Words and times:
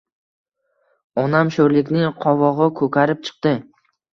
Onam 1.25 1.53
sho‘rlikning 1.57 2.17
qovog‘i 2.25 2.69
ko‘karib 2.81 3.25
chiqdi. 3.29 3.57